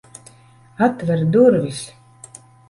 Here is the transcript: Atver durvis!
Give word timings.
Atver 0.85 1.21
durvis! 1.35 1.83